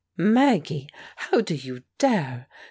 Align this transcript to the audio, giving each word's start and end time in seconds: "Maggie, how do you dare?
"Maggie, 0.17 0.89
how 1.15 1.41
do 1.41 1.53
you 1.53 1.83
dare? 1.99 2.47